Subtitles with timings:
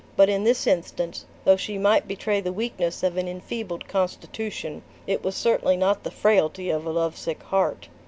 [0.15, 5.23] But in this instance, though she might betray the weakness of an enfeebled constitution, it
[5.23, 7.87] was certainly not the frailty of a love sick heart."